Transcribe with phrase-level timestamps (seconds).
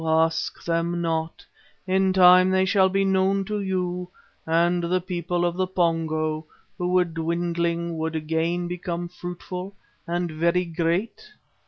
[0.03, 1.45] ask them not,
[1.85, 4.09] in time they shall be known to you,
[4.47, 6.43] and the people of the Pongo
[6.75, 9.75] who were dwindling would again become fruitful
[10.07, 11.31] and very great?